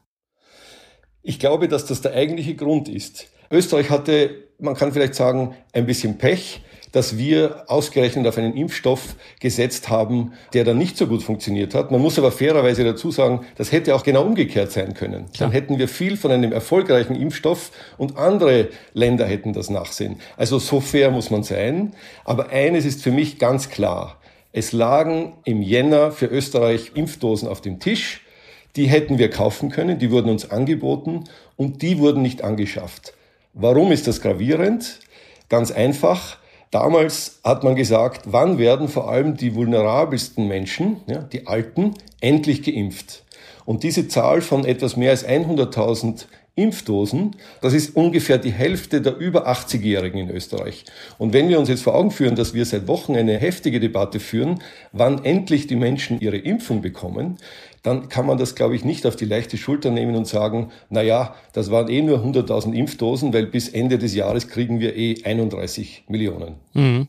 Ich 1.21 1.37
glaube, 1.37 1.67
dass 1.67 1.85
das 1.85 2.01
der 2.01 2.13
eigentliche 2.13 2.55
Grund 2.55 2.87
ist. 2.87 3.27
Österreich 3.51 3.89
hatte, 3.89 4.47
man 4.57 4.75
kann 4.75 4.93
vielleicht 4.93 5.15
sagen, 5.15 5.55
ein 5.73 5.85
bisschen 5.85 6.17
Pech 6.17 6.61
dass 6.91 7.17
wir 7.17 7.63
ausgerechnet 7.67 8.27
auf 8.27 8.37
einen 8.37 8.55
Impfstoff 8.55 9.15
gesetzt 9.39 9.89
haben, 9.89 10.33
der 10.53 10.63
dann 10.63 10.77
nicht 10.77 10.97
so 10.97 11.07
gut 11.07 11.23
funktioniert 11.23 11.73
hat. 11.73 11.91
Man 11.91 12.01
muss 12.01 12.17
aber 12.17 12.31
fairerweise 12.31 12.83
dazu 12.83 13.11
sagen, 13.11 13.45
das 13.55 13.71
hätte 13.71 13.95
auch 13.95 14.03
genau 14.03 14.23
umgekehrt 14.23 14.71
sein 14.71 14.93
können. 14.93 15.25
Klar. 15.31 15.49
Dann 15.49 15.51
hätten 15.51 15.79
wir 15.79 15.87
viel 15.87 16.17
von 16.17 16.31
einem 16.31 16.51
erfolgreichen 16.51 17.15
Impfstoff 17.15 17.71
und 17.97 18.17
andere 18.17 18.69
Länder 18.93 19.25
hätten 19.25 19.53
das 19.53 19.69
nachsehen. 19.69 20.17
Also 20.37 20.59
so 20.59 20.81
fair 20.81 21.11
muss 21.11 21.29
man 21.29 21.43
sein. 21.43 21.93
Aber 22.25 22.49
eines 22.49 22.85
ist 22.85 23.01
für 23.01 23.11
mich 23.11 23.39
ganz 23.39 23.69
klar. 23.69 24.17
Es 24.53 24.73
lagen 24.73 25.33
im 25.45 25.61
Jänner 25.61 26.11
für 26.11 26.25
Österreich 26.25 26.91
Impfdosen 26.95 27.47
auf 27.47 27.61
dem 27.61 27.79
Tisch. 27.79 28.21
Die 28.75 28.87
hätten 28.87 29.17
wir 29.17 29.29
kaufen 29.29 29.69
können, 29.69 29.99
die 29.99 30.11
wurden 30.11 30.29
uns 30.29 30.49
angeboten 30.49 31.25
und 31.55 31.81
die 31.81 31.99
wurden 31.99 32.21
nicht 32.21 32.43
angeschafft. 32.43 33.13
Warum 33.53 33.91
ist 33.91 34.07
das 34.07 34.21
gravierend? 34.21 34.99
Ganz 35.49 35.71
einfach. 35.71 36.37
Damals 36.71 37.41
hat 37.43 37.65
man 37.65 37.75
gesagt, 37.75 38.21
wann 38.27 38.57
werden 38.57 38.87
vor 38.87 39.09
allem 39.09 39.35
die 39.35 39.55
vulnerabelsten 39.55 40.47
Menschen, 40.47 41.01
ja, 41.05 41.19
die 41.19 41.45
Alten, 41.45 41.93
endlich 42.21 42.63
geimpft? 42.63 43.23
Und 43.65 43.83
diese 43.83 44.07
Zahl 44.07 44.41
von 44.41 44.65
etwas 44.65 44.95
mehr 44.95 45.11
als 45.11 45.27
100.000 45.27 46.25
Impfdosen, 46.55 47.35
das 47.61 47.73
ist 47.73 47.95
ungefähr 47.95 48.37
die 48.37 48.51
Hälfte 48.51 49.01
der 49.01 49.17
über 49.17 49.47
80-Jährigen 49.47 50.19
in 50.19 50.29
Österreich. 50.29 50.85
Und 51.17 51.33
wenn 51.33 51.47
wir 51.47 51.59
uns 51.59 51.69
jetzt 51.69 51.83
vor 51.83 51.95
Augen 51.95 52.11
führen, 52.11 52.35
dass 52.35 52.53
wir 52.53 52.65
seit 52.65 52.87
Wochen 52.87 53.15
eine 53.15 53.37
heftige 53.37 53.79
Debatte 53.79 54.19
führen, 54.19 54.59
wann 54.91 55.23
endlich 55.23 55.67
die 55.67 55.77
Menschen 55.77 56.19
ihre 56.19 56.37
Impfung 56.37 56.81
bekommen, 56.81 57.37
dann 57.83 58.09
kann 58.09 58.25
man 58.25 58.37
das, 58.37 58.55
glaube 58.55 58.75
ich, 58.75 58.85
nicht 58.85 59.05
auf 59.05 59.15
die 59.15 59.25
leichte 59.25 59.57
Schulter 59.57 59.91
nehmen 59.91 60.15
und 60.15 60.27
sagen, 60.27 60.71
na 60.89 61.01
ja, 61.01 61.35
das 61.53 61.71
waren 61.71 61.89
eh 61.89 62.01
nur 62.01 62.19
100.000 62.19 62.73
Impfdosen, 62.73 63.33
weil 63.33 63.47
bis 63.47 63.69
Ende 63.69 63.97
des 63.97 64.13
Jahres 64.13 64.47
kriegen 64.47 64.79
wir 64.79 64.95
eh 64.95 65.23
31 65.23 66.03
Millionen. 66.07 66.55
Mhm. 66.73 67.07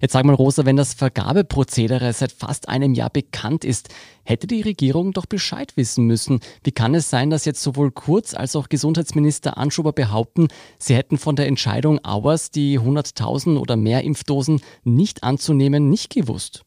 Jetzt 0.00 0.12
sag 0.12 0.24
mal, 0.24 0.34
Rosa, 0.34 0.64
wenn 0.64 0.76
das 0.76 0.94
Vergabeprozedere 0.94 2.12
seit 2.12 2.32
fast 2.32 2.68
einem 2.68 2.94
Jahr 2.94 3.10
bekannt 3.10 3.64
ist, 3.64 3.88
hätte 4.24 4.46
die 4.46 4.62
Regierung 4.62 5.12
doch 5.12 5.26
Bescheid 5.26 5.76
wissen 5.76 6.06
müssen. 6.06 6.40
Wie 6.64 6.72
kann 6.72 6.94
es 6.94 7.10
sein, 7.10 7.30
dass 7.30 7.44
jetzt 7.44 7.62
sowohl 7.62 7.90
Kurz 7.90 8.34
als 8.34 8.56
auch 8.56 8.68
Gesundheitsminister 8.68 9.58
Anschuber 9.58 9.92
behaupten, 9.92 10.48
sie 10.78 10.94
hätten 10.94 11.18
von 11.18 11.36
der 11.36 11.46
Entscheidung 11.46 12.04
Auers, 12.04 12.50
die 12.50 12.78
100.000 12.78 13.58
oder 13.58 13.76
mehr 13.76 14.02
Impfdosen 14.04 14.60
nicht 14.84 15.22
anzunehmen, 15.24 15.88
nicht 15.88 16.14
gewusst? 16.14 16.64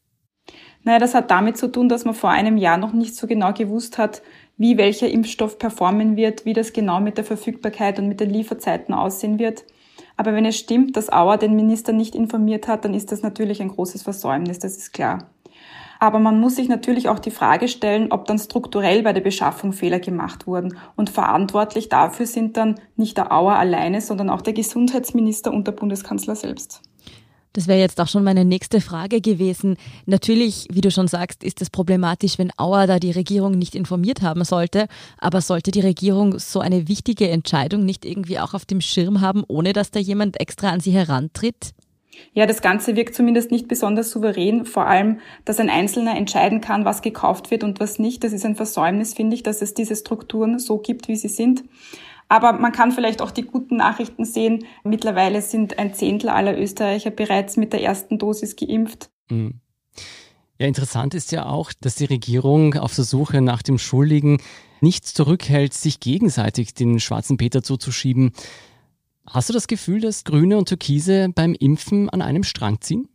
Naja, 0.83 0.99
das 0.99 1.15
hat 1.15 1.31
damit 1.31 1.57
zu 1.57 1.71
tun, 1.71 1.89
dass 1.89 2.05
man 2.05 2.13
vor 2.13 2.29
einem 2.29 2.57
Jahr 2.57 2.77
noch 2.77 2.93
nicht 2.93 3.15
so 3.15 3.25
genau 3.25 3.53
gewusst 3.53 3.97
hat, 3.97 4.21
wie 4.57 4.77
welcher 4.77 5.09
Impfstoff 5.09 5.57
performen 5.57 6.15
wird, 6.15 6.45
wie 6.45 6.53
das 6.53 6.73
genau 6.73 7.01
mit 7.01 7.17
der 7.17 7.25
Verfügbarkeit 7.25 7.97
und 7.99 8.07
mit 8.07 8.19
den 8.19 8.29
Lieferzeiten 8.29 8.93
aussehen 8.93 9.39
wird. 9.39 9.65
Aber 10.17 10.33
wenn 10.33 10.45
es 10.45 10.57
stimmt, 10.57 10.95
dass 10.95 11.11
Auer 11.11 11.37
den 11.37 11.55
Minister 11.55 11.93
nicht 11.93 12.15
informiert 12.15 12.67
hat, 12.67 12.85
dann 12.85 12.93
ist 12.93 13.11
das 13.11 13.21
natürlich 13.21 13.61
ein 13.61 13.69
großes 13.69 14.03
Versäumnis, 14.03 14.59
das 14.59 14.77
ist 14.77 14.93
klar. 14.93 15.29
Aber 15.99 16.19
man 16.19 16.39
muss 16.39 16.55
sich 16.55 16.67
natürlich 16.67 17.09
auch 17.09 17.19
die 17.19 17.31
Frage 17.31 17.67
stellen, 17.67 18.11
ob 18.11 18.25
dann 18.25 18.37
strukturell 18.37 19.01
bei 19.03 19.13
der 19.13 19.21
Beschaffung 19.21 19.73
Fehler 19.73 19.99
gemacht 19.99 20.45
wurden. 20.45 20.77
Und 20.95 21.09
verantwortlich 21.09 21.89
dafür 21.89 22.25
sind 22.25 22.57
dann 22.57 22.75
nicht 22.95 23.17
der 23.17 23.31
Auer 23.31 23.55
alleine, 23.55 24.01
sondern 24.01 24.29
auch 24.29 24.41
der 24.41 24.53
Gesundheitsminister 24.53 25.53
und 25.53 25.67
der 25.67 25.71
Bundeskanzler 25.71 26.35
selbst. 26.35 26.81
Das 27.55 27.69
wäre 27.69 27.79
jetzt 27.79 28.01
auch 28.01 28.09
schon 28.09 28.25
meine 28.25 28.43
nächste 28.43 28.81
Frage 28.81 29.21
gewesen. 29.21 29.77
Natürlich, 30.05 30.67
wie 30.73 30.81
du 30.81 30.91
schon 30.91 31.07
sagst, 31.07 31.41
ist 31.41 31.61
es 31.61 31.69
problematisch, 31.69 32.37
wenn 32.37 32.51
Auer 32.57 32.85
da 32.85 32.99
die 32.99 33.11
Regierung 33.11 33.57
nicht 33.57 33.75
informiert 33.75 34.21
haben 34.21 34.43
sollte. 34.43 34.87
Aber 35.17 35.39
sollte 35.39 35.71
die 35.71 35.79
Regierung 35.79 36.37
so 36.37 36.59
eine 36.59 36.89
wichtige 36.89 37.29
Entscheidung 37.29 37.85
nicht 37.85 38.03
irgendwie 38.03 38.39
auch 38.39 38.53
auf 38.53 38.65
dem 38.65 38.81
Schirm 38.81 39.21
haben, 39.21 39.45
ohne 39.47 39.71
dass 39.71 39.89
da 39.89 40.01
jemand 40.01 40.37
extra 40.41 40.69
an 40.69 40.81
sie 40.81 40.91
herantritt? 40.91 41.71
Ja, 42.33 42.45
das 42.45 42.61
Ganze 42.61 42.97
wirkt 42.97 43.15
zumindest 43.15 43.51
nicht 43.51 43.69
besonders 43.69 44.11
souverän. 44.11 44.65
Vor 44.65 44.85
allem, 44.85 45.19
dass 45.45 45.57
ein 45.61 45.69
Einzelner 45.69 46.17
entscheiden 46.17 46.59
kann, 46.59 46.83
was 46.83 47.01
gekauft 47.01 47.51
wird 47.51 47.63
und 47.63 47.79
was 47.79 47.99
nicht. 47.99 48.25
Das 48.25 48.33
ist 48.33 48.45
ein 48.45 48.57
Versäumnis, 48.57 49.13
finde 49.13 49.35
ich, 49.35 49.43
dass 49.43 49.61
es 49.61 49.73
diese 49.73 49.95
Strukturen 49.95 50.59
so 50.59 50.77
gibt, 50.77 51.07
wie 51.07 51.15
sie 51.15 51.29
sind. 51.29 51.63
Aber 52.35 52.51
man 52.51 52.73
kann 52.73 52.91
vielleicht 52.91 53.21
auch 53.21 53.31
die 53.31 53.43
guten 53.43 53.77
Nachrichten 53.77 54.25
sehen. 54.25 54.65
Mittlerweile 54.83 55.41
sind 55.41 55.79
ein 55.79 55.93
Zehntel 55.93 56.27
aller 56.27 56.59
Österreicher 56.59 57.09
bereits 57.09 57.55
mit 57.55 57.71
der 57.71 57.81
ersten 57.81 58.19
Dosis 58.19 58.57
geimpft. 58.57 59.09
Mhm. 59.29 59.61
Ja, 60.59 60.67
interessant 60.67 61.13
ist 61.13 61.31
ja 61.31 61.45
auch, 61.45 61.71
dass 61.79 61.95
die 61.95 62.03
Regierung 62.03 62.73
auf 62.73 62.93
der 62.93 63.05
Suche 63.05 63.39
nach 63.41 63.61
dem 63.61 63.77
Schuldigen 63.77 64.41
nichts 64.81 65.13
zurückhält, 65.13 65.73
sich 65.73 66.01
gegenseitig 66.01 66.73
den 66.73 66.99
schwarzen 66.99 67.37
Peter 67.37 67.63
zuzuschieben. 67.63 68.33
Hast 69.25 69.47
du 69.47 69.53
das 69.53 69.67
Gefühl, 69.67 70.01
dass 70.01 70.25
Grüne 70.25 70.57
und 70.57 70.67
Türkise 70.67 71.29
beim 71.33 71.53
Impfen 71.53 72.09
an 72.09 72.21
einem 72.21 72.43
Strang 72.43 72.81
ziehen? 72.81 73.07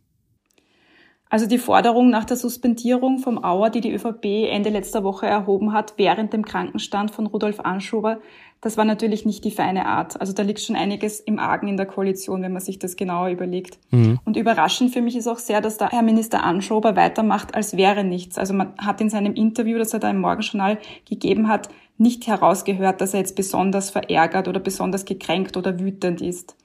Also 1.31 1.45
die 1.45 1.59
Forderung 1.59 2.09
nach 2.09 2.25
der 2.25 2.35
Suspendierung 2.35 3.19
vom 3.19 3.41
Auer, 3.41 3.69
die 3.69 3.79
die 3.79 3.93
ÖVP 3.93 4.49
Ende 4.51 4.69
letzter 4.69 5.05
Woche 5.05 5.27
erhoben 5.27 5.71
hat, 5.71 5.93
während 5.95 6.33
dem 6.33 6.43
Krankenstand 6.43 7.11
von 7.11 7.25
Rudolf 7.25 7.61
Anschober, 7.61 8.19
das 8.61 8.77
war 8.77 8.85
natürlich 8.85 9.25
nicht 9.25 9.43
die 9.43 9.51
feine 9.51 9.87
Art. 9.87 10.21
Also 10.21 10.33
da 10.33 10.43
liegt 10.43 10.61
schon 10.61 10.75
einiges 10.75 11.19
im 11.19 11.39
Argen 11.39 11.67
in 11.67 11.77
der 11.77 11.87
Koalition, 11.87 12.43
wenn 12.43 12.53
man 12.53 12.61
sich 12.61 12.77
das 12.77 12.95
genauer 12.95 13.29
überlegt. 13.29 13.79
Mhm. 13.89 14.19
Und 14.23 14.37
überraschend 14.37 14.93
für 14.93 15.01
mich 15.01 15.15
ist 15.15 15.27
auch 15.27 15.39
sehr, 15.39 15.61
dass 15.61 15.77
der 15.77 15.89
Herr 15.89 16.03
Minister 16.03 16.43
Anschober 16.43 16.95
weitermacht, 16.95 17.55
als 17.55 17.75
wäre 17.75 18.03
nichts. 18.03 18.37
Also 18.37 18.53
man 18.53 18.73
hat 18.77 19.01
in 19.01 19.09
seinem 19.09 19.33
Interview, 19.33 19.79
das 19.79 19.93
er 19.93 19.99
da 19.99 20.11
im 20.11 20.21
Morgenjournal 20.21 20.77
gegeben 21.09 21.47
hat, 21.47 21.69
nicht 21.97 22.27
herausgehört, 22.27 23.01
dass 23.01 23.13
er 23.13 23.21
jetzt 23.21 23.35
besonders 23.35 23.89
verärgert 23.89 24.47
oder 24.47 24.59
besonders 24.59 25.05
gekränkt 25.05 25.57
oder 25.57 25.79
wütend 25.79 26.21
ist. 26.21 26.55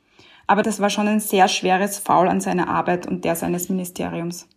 Aber 0.47 0.63
das 0.63 0.81
war 0.81 0.91
schon 0.91 1.09
ein 1.09 1.21
sehr 1.21 1.49
schweres 1.49 1.99
Foul 1.99 2.29
an 2.29 2.41
seiner 2.41 2.69
Arbeit 2.69 3.07
und 3.07 3.25
der 3.25 3.37
seines 3.37 3.69
Ministeriums. 3.69 4.49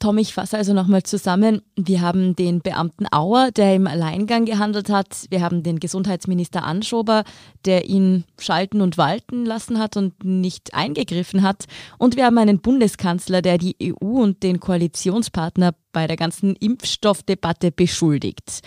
Tom, 0.00 0.16
ich 0.16 0.32
fasse 0.32 0.56
also 0.56 0.72
nochmal 0.72 1.02
zusammen. 1.02 1.60
Wir 1.76 2.00
haben 2.00 2.34
den 2.34 2.62
Beamten 2.62 3.06
Auer, 3.12 3.50
der 3.50 3.74
im 3.74 3.86
Alleingang 3.86 4.46
gehandelt 4.46 4.88
hat. 4.88 5.26
Wir 5.28 5.42
haben 5.42 5.62
den 5.62 5.78
Gesundheitsminister 5.78 6.64
Anschober, 6.64 7.22
der 7.66 7.84
ihn 7.84 8.24
schalten 8.38 8.80
und 8.80 8.96
walten 8.96 9.44
lassen 9.44 9.78
hat 9.78 9.98
und 9.98 10.24
nicht 10.24 10.72
eingegriffen 10.72 11.42
hat. 11.42 11.66
Und 11.98 12.16
wir 12.16 12.24
haben 12.24 12.38
einen 12.38 12.60
Bundeskanzler, 12.60 13.42
der 13.42 13.58
die 13.58 13.76
EU 13.82 14.22
und 14.22 14.42
den 14.42 14.58
Koalitionspartner 14.58 15.74
bei 15.92 16.06
der 16.06 16.16
ganzen 16.16 16.56
Impfstoffdebatte 16.56 17.70
beschuldigt. 17.70 18.62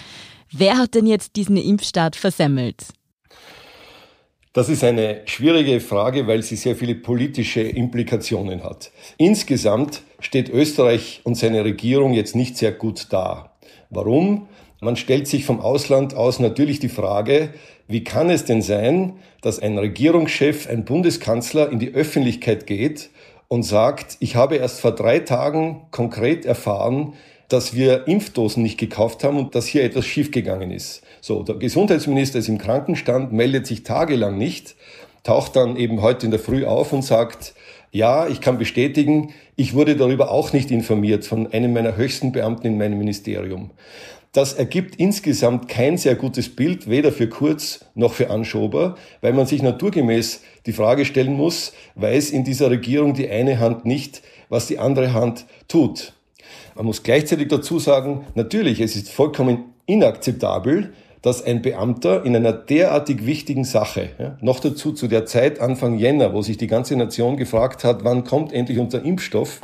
Wer 0.52 0.78
hat 0.78 0.94
denn 0.94 1.08
jetzt 1.08 1.36
diesen 1.36 1.58
Impfstart 1.58 2.16
versemmelt? 2.16 2.86
Das 4.54 4.70
ist 4.70 4.84
eine 4.84 5.22
schwierige 5.26 5.80
Frage, 5.80 6.28
weil 6.28 6.44
sie 6.44 6.58
sehr 6.58 6.76
viele 6.76 6.94
politische 6.94 7.62
Implikationen 7.62 8.64
hat. 8.64 8.92
Insgesamt 9.18 10.04
steht 10.26 10.50
Österreich 10.50 11.22
und 11.24 11.36
seine 11.36 11.64
Regierung 11.64 12.14
jetzt 12.14 12.36
nicht 12.36 12.58
sehr 12.58 12.72
gut 12.72 13.08
da. 13.12 13.52
Warum? 13.90 14.48
Man 14.82 14.96
stellt 14.96 15.28
sich 15.28 15.46
vom 15.46 15.62
Ausland 15.62 16.14
aus 16.14 16.40
natürlich 16.40 16.80
die 16.80 16.90
Frage, 16.90 17.54
wie 17.88 18.04
kann 18.04 18.30
es 18.30 18.46
denn 18.46 18.62
sein, 18.62 19.14
dass 19.42 19.60
ein 19.60 19.78
Regierungschef, 19.78 20.70
ein 20.70 20.86
Bundeskanzler 20.86 21.70
in 21.72 21.80
die 21.80 21.94
Öffentlichkeit 21.94 22.66
geht 22.66 23.10
und 23.48 23.64
sagt, 23.64 24.18
ich 24.20 24.36
habe 24.36 24.56
erst 24.56 24.82
vor 24.82 24.94
drei 24.94 25.20
Tagen 25.20 25.84
konkret 25.92 26.46
erfahren, 26.46 27.14
dass 27.50 27.76
wir 27.76 28.08
Impfdosen 28.08 28.64
nicht 28.64 28.80
gekauft 28.80 29.24
haben 29.24 29.38
und 29.38 29.54
dass 29.54 29.68
hier 29.68 29.84
etwas 29.84 30.06
schiefgegangen 30.06 30.72
ist. 30.72 31.04
So, 31.22 31.44
der 31.44 31.56
Gesundheitsminister 31.56 32.40
ist 32.40 32.48
im 32.48 32.58
Krankenstand, 32.58 33.32
meldet 33.32 33.68
sich 33.68 33.84
tagelang 33.84 34.38
nicht, 34.38 34.76
taucht 35.24 35.56
dann 35.56 35.76
eben 35.78 36.02
heute 36.02 36.26
in 36.26 36.32
der 36.32 36.40
Früh 36.40 36.66
auf 36.66 36.94
und 36.94 37.04
sagt, 37.04 37.54
ja, 37.94 38.28
ich 38.28 38.42
kann 38.42 38.58
bestätigen, 38.58 39.34
ich 39.56 39.76
wurde 39.76 39.96
darüber 39.96 40.32
auch 40.32 40.52
nicht 40.52 40.72
informiert 40.72 41.26
von 41.26 41.54
einem 41.54 41.74
meiner 41.74 41.96
höchsten 41.96 42.32
Beamten 42.32 42.66
in 42.66 42.78
meinem 42.78 42.98
Ministerium. 42.98 43.70
Das 44.32 44.54
ergibt 44.54 44.96
insgesamt 44.96 45.68
kein 45.70 45.98
sehr 45.98 46.16
gutes 46.16 46.56
Bild, 46.56 46.90
weder 46.90 47.12
für 47.12 47.30
Kurz 47.30 47.86
noch 47.94 48.14
für 48.14 48.32
Anschober, 48.32 48.98
weil 49.22 49.34
man 49.34 49.46
sich 49.46 49.62
naturgemäß 49.62 50.42
die 50.66 50.74
Frage 50.74 51.06
stellen 51.06 51.34
muss, 51.34 51.74
weiß 51.94 52.32
in 52.32 52.44
dieser 52.44 52.72
Regierung 52.72 53.14
die 53.14 53.30
eine 53.30 53.60
Hand 53.60 53.86
nicht, 53.86 54.24
was 54.50 54.66
die 54.66 54.80
andere 54.80 55.14
Hand 55.14 55.46
tut. 55.68 56.14
Man 56.74 56.86
muss 56.88 57.04
gleichzeitig 57.04 57.50
dazu 57.50 57.78
sagen, 57.78 58.26
natürlich, 58.34 58.82
es 58.82 58.96
ist 58.96 59.10
vollkommen 59.12 59.66
inakzeptabel, 59.86 60.94
dass 61.24 61.44
ein 61.44 61.62
Beamter 61.62 62.26
in 62.26 62.36
einer 62.36 62.52
derartig 62.52 63.26
wichtigen 63.26 63.64
Sache, 63.64 64.10
ja, 64.20 64.38
noch 64.42 64.60
dazu 64.60 64.92
zu 64.92 65.08
der 65.08 65.26
Zeit 65.26 65.60
Anfang 65.60 65.98
Jänner, 65.98 66.34
wo 66.34 66.42
sich 66.42 66.58
die 66.58 66.68
ganze 66.68 66.96
Nation 66.96 67.38
gefragt 67.38 67.84
hat, 67.84 68.04
wann 68.04 68.26
kommt 68.26 68.54
endlich 68.54 68.78
unser 68.78 69.04
Impfstoff, 69.04 69.62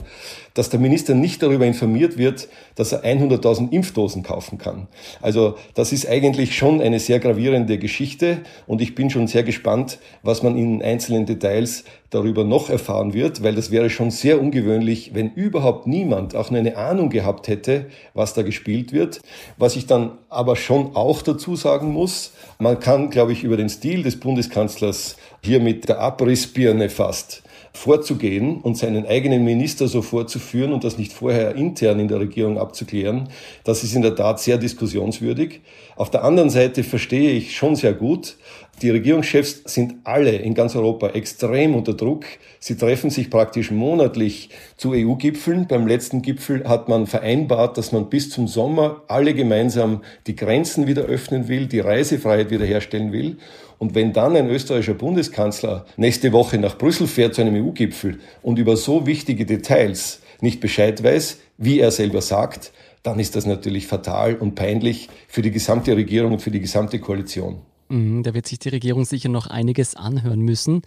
dass 0.60 0.70
der 0.70 0.82
Minister 0.82 1.16
nicht 1.16 1.42
darüber 1.42 1.66
informiert 1.66 2.18
wird, 2.18 2.50
dass 2.76 2.92
er 2.92 3.06
100.000 3.06 3.72
Impfdosen 3.72 4.24
kaufen 4.24 4.58
kann. 4.58 4.90
Also 5.22 5.56
das 5.74 5.94
ist 5.94 6.06
eigentlich 6.10 6.58
schon 6.58 6.82
eine 6.82 7.00
sehr 7.00 7.20
gravierende 7.20 7.78
Geschichte 7.78 8.40
und 8.68 8.82
ich 8.82 8.94
bin 8.94 9.10
schon 9.10 9.28
sehr 9.28 9.44
gespannt, 9.44 10.00
was 10.22 10.44
man 10.44 10.58
in 10.58 10.84
einzelnen 10.84 11.26
Details 11.26 11.86
darüber 12.10 12.44
noch 12.44 12.70
erfahren 12.70 13.14
wird, 13.14 13.42
weil 13.42 13.56
das 13.56 13.72
wäre 13.72 13.90
schon 13.90 14.12
sehr 14.12 14.42
ungewöhnlich, 14.42 15.12
wenn 15.14 15.32
überhaupt 15.32 15.88
niemand 15.88 16.36
auch 16.36 16.52
nur 16.52 16.60
eine 16.60 16.76
Ahnung 16.76 17.10
gehabt 17.10 17.48
hätte, 17.48 17.86
was 18.14 18.34
da 18.34 18.42
gespielt 18.42 18.92
wird. 18.92 19.22
Was 19.58 19.78
ich 19.78 19.88
dann 19.88 20.18
aber 20.28 20.58
schon 20.58 20.94
auch 20.94 21.22
dazu 21.22 21.56
sagen 21.56 21.94
muss, 21.94 22.34
man 22.58 22.82
kann, 22.82 23.12
glaube 23.12 23.32
ich, 23.32 23.46
über 23.46 23.56
den 23.56 23.70
Stil 23.70 24.04
des 24.04 24.20
Bundeskanzlers 24.20 25.16
hier 25.42 25.62
mit 25.62 25.88
der 25.88 26.02
Abrissbirne 26.02 26.90
fast 26.90 27.44
vorzugehen 27.80 28.60
und 28.60 28.78
seinen 28.78 29.06
eigenen 29.06 29.46
Minister 29.46 29.88
so 29.88 30.02
vorzuführen 30.02 30.74
und 30.74 30.84
das 30.84 30.98
nicht 30.98 31.14
vorher 31.14 31.56
intern 31.56 32.02
in 32.02 32.10
der 32.10 32.20
Regierung 32.20 32.58
abzuklären, 32.58 33.30
das 33.64 33.86
ist 33.86 33.96
in 33.96 34.02
der 34.02 34.16
Tat 34.16 34.42
sehr 34.42 34.58
diskussionswürdig. 34.58 35.62
Auf 35.96 36.12
der 36.12 36.26
anderen 36.26 36.50
Seite 36.50 36.84
verstehe 36.84 37.32
ich 37.32 37.56
schon 37.56 37.78
sehr 37.78 37.94
gut, 37.94 38.36
die 38.82 38.90
Regierungschefs 38.90 39.62
sind 39.66 39.96
alle 40.04 40.32
in 40.32 40.54
ganz 40.54 40.76
Europa 40.76 41.10
extrem 41.10 41.76
unter 41.76 41.94
Druck. 41.94 42.26
Sie 42.60 42.78
treffen 42.78 43.10
sich 43.10 43.30
praktisch 43.30 43.72
monatlich 43.72 44.50
zu 44.78 44.92
EU-Gipfeln. 44.94 45.68
Beim 45.68 45.88
letzten 45.88 46.22
Gipfel 46.22 46.68
hat 46.68 46.90
man 46.90 47.08
vereinbart, 47.08 47.78
dass 47.78 47.92
man 47.92 48.10
bis 48.10 48.30
zum 48.30 48.48
Sommer 48.48 49.04
alle 49.08 49.34
gemeinsam 49.34 50.02
die 50.28 50.36
Grenzen 50.36 50.88
wieder 50.88 51.04
öffnen 51.04 51.48
will, 51.48 51.68
die 51.68 51.80
Reisefreiheit 51.80 52.52
wiederherstellen 52.52 53.12
will. 53.12 53.38
Und 53.78 53.96
wenn 53.96 54.14
dann 54.14 54.36
ein 54.36 54.50
österreichischer 54.50 54.94
Bundeskanzler 54.94 55.86
nächste 55.96 56.32
Woche 56.32 56.58
nach 56.58 56.78
Brüssel 56.78 57.08
fährt 57.08 57.36
zu 57.36 57.42
einem 57.42 57.66
EU-Gipfel 57.66 58.20
und 58.42 58.60
über 58.60 58.78
so 58.78 59.06
wichtige 59.06 59.46
Details 59.46 60.22
nicht 60.42 60.60
Bescheid 60.60 61.04
weiß, 61.04 61.40
wie 61.58 61.80
er 61.80 61.92
selber 61.92 62.22
sagt, 62.22 62.72
dann 63.04 63.20
ist 63.20 63.36
das 63.36 63.46
natürlich 63.46 63.88
fatal 63.88 64.36
und 64.36 64.56
peinlich 64.56 65.10
für 65.28 65.42
die 65.42 65.52
gesamte 65.52 65.96
Regierung 65.96 66.34
und 66.34 66.42
für 66.42 66.52
die 66.52 66.60
gesamte 66.60 67.00
Koalition. 67.00 67.62
Mhm, 67.90 68.24
da 68.24 68.34
wird 68.34 68.48
sich 68.48 68.60
die 68.60 68.70
Regierung 68.70 69.06
sicher 69.06 69.30
noch 69.30 69.48
einiges 69.48 69.96
anhören 69.96 70.40
müssen. 70.40 70.82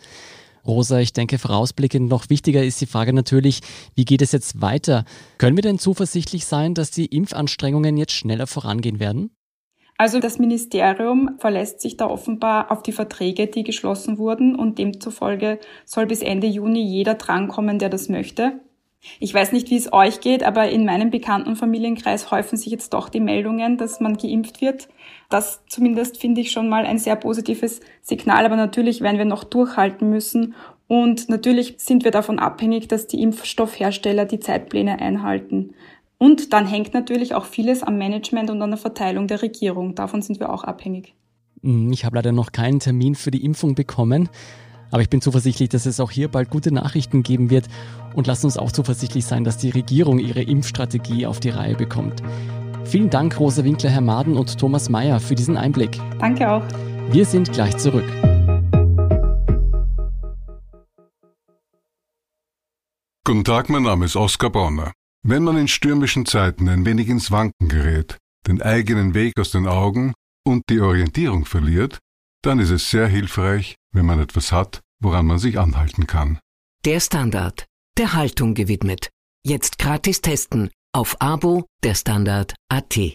Rosa, 0.65 1.01
ich 1.01 1.13
denke, 1.13 1.39
vorausblickend 1.39 2.09
noch 2.09 2.31
wichtiger 2.31 2.63
ist 2.63 2.81
die 2.81 2.87
Frage 2.87 3.13
natürlich, 3.13 3.61
wie 3.97 4.05
geht 4.05 4.23
es 4.23 4.31
jetzt 4.31 4.61
weiter? 4.63 5.05
Können 5.39 5.57
wir 5.57 5.63
denn 5.63 5.81
zuversichtlich 5.81 6.47
sein, 6.47 6.75
dass 6.75 6.93
die 6.93 7.07
Impfanstrengungen 7.07 7.97
jetzt 7.97 8.13
schneller 8.13 8.47
vorangehen 8.47 9.01
werden? 9.01 9.35
Also 9.99 10.21
das 10.21 10.39
Ministerium 10.39 11.37
verlässt 11.39 11.81
sich 11.81 11.97
da 11.97 12.07
offenbar 12.07 12.71
auf 12.71 12.83
die 12.83 12.93
Verträge, 12.93 13.49
die 13.49 13.63
geschlossen 13.63 14.19
wurden 14.19 14.55
und 14.57 14.79
demzufolge 14.79 15.59
soll 15.85 16.07
bis 16.07 16.23
Ende 16.23 16.47
Juni 16.47 16.83
jeder 16.83 17.15
drankommen, 17.15 17.79
der 17.79 17.89
das 17.89 18.09
möchte. 18.09 18.61
Ich 19.19 19.35
weiß 19.35 19.53
nicht, 19.53 19.71
wie 19.71 19.77
es 19.77 19.93
euch 19.93 20.21
geht, 20.21 20.45
aber 20.45 20.71
in 20.71 20.85
meinem 20.85 21.11
bekannten 21.11 21.57
Familienkreis 21.57 22.31
häufen 22.31 22.57
sich 22.57 22.71
jetzt 22.71 22.95
doch 22.95 23.09
die 23.09 23.21
Meldungen, 23.21 23.77
dass 23.77 23.99
man 23.99 24.17
geimpft 24.17 24.61
wird. 24.61 24.89
Das 25.33 25.63
zumindest 25.67 26.19
finde 26.19 26.43
ich 26.43 26.51
schon 26.51 26.69
mal 26.69 26.85
ein 26.85 26.99
sehr 26.99 27.17
positives 27.17 27.81
Signal, 28.03 28.45
aber 28.45 28.57
natürlich 28.57 29.01
werden 29.01 29.17
wir 29.17 29.25
noch 29.25 29.45
durchhalten 29.45 30.11
müssen 30.11 30.55
und 30.89 31.31
natürlich 31.31 31.77
sind 31.79 32.05
wir 32.05 32.11
davon 32.11 32.39
abhängig, 32.39 32.87
dass 32.87 33.07
die 33.07 33.23
Impfstoffhersteller 33.23 34.27
die 34.27 34.41
Zeitpläne 34.41 34.99
einhalten. 34.99 35.71
Und 36.19 36.53
dann 36.53 36.67
hängt 36.67 36.93
natürlich 36.93 37.35
auch 37.35 37.47
vieles 37.47 37.83
am 37.83 37.97
Management 37.97 38.51
und 38.51 38.61
an 38.61 38.71
der 38.73 38.79
Verteilung 38.79 39.27
der 39.27 39.41
Regierung. 39.41 39.95
Davon 39.95 40.21
sind 40.21 40.39
wir 40.39 40.53
auch 40.53 40.65
abhängig. 40.65 41.15
Hm, 41.63 41.91
ich 41.93 42.05
habe 42.05 42.17
leider 42.17 42.33
noch 42.33 42.53
keinen 42.53 42.79
Termin 42.79 43.15
für 43.15 43.31
die 43.31 43.43
Impfung 43.43 43.75
bekommen. 43.75 44.29
Aber 44.91 45.01
ich 45.01 45.09
bin 45.09 45.23
zuversichtlich, 45.23 45.71
dass 45.71 45.87
es 45.87 45.99
auch 45.99 46.11
hier 46.11 46.29
bald 46.29 46.51
gute 46.51 46.75
Nachrichten 46.75 47.23
geben 47.23 47.49
wird. 47.49 47.69
Und 48.15 48.27
lasst 48.27 48.45
uns 48.45 48.59
auch 48.59 48.71
zuversichtlich 48.71 49.25
sein, 49.25 49.45
dass 49.45 49.57
die 49.57 49.71
Regierung 49.71 50.19
ihre 50.19 50.43
Impfstrategie 50.43 51.25
auf 51.25 51.41
die 51.41 51.49
Reihe 51.49 51.75
bekommt. 51.75 52.23
Vielen 52.93 53.09
Dank, 53.09 53.41
Rosa 53.41 53.65
Winkler, 53.65 53.89
Herr 53.89 54.03
Maden 54.03 54.37
und 54.37 54.59
Thomas 54.59 54.91
Mayer, 54.91 55.19
für 55.19 55.35
diesen 55.35 55.57
Einblick. 55.57 55.99
Danke 56.19 56.51
auch. 56.51 56.63
Wir 57.11 57.25
sind 57.25 57.51
gleich 57.51 57.75
zurück. 57.79 58.05
Guten 63.25 63.45
Tag, 63.45 63.71
mein 63.71 63.85
Name 63.85 64.05
ist 64.05 64.15
Oskar 64.15 64.51
Bonner. 64.51 64.93
Wenn 65.23 65.43
man 65.43 65.57
in 65.57 65.69
stürmischen 65.69 66.27
Zeiten 66.27 66.69
ein 66.69 66.85
wenig 66.85 67.09
ins 67.09 67.31
Wanken 67.31 67.71
gerät, 67.71 68.19
den 68.47 68.61
eigenen 68.61 69.15
Weg 69.15 69.41
aus 69.41 69.53
den 69.53 69.67
Augen 69.67 70.13
und 70.45 70.65
die 70.69 70.81
Orientierung 70.81 71.47
verliert, 71.47 71.99
dann 72.43 72.59
ist 72.59 72.69
es 72.69 72.91
sehr 72.91 73.07
hilfreich, 73.07 73.77
wenn 73.95 74.05
man 74.05 74.21
etwas 74.21 74.53
hat, 74.53 74.83
woran 75.03 75.25
man 75.25 75.39
sich 75.39 75.59
anhalten 75.59 76.07
kann. 76.07 76.41
Der 76.85 77.01
Standard 77.01 77.65
der 77.97 78.13
Haltung 78.13 78.53
gewidmet. 78.53 79.09
Jetzt 79.47 79.79
gratis 79.79 80.21
testen 80.21 80.69
auf 80.95 81.17
Abo 81.21 81.65
der 81.83 81.95
Standard 81.95 82.55
AT. 82.69 83.15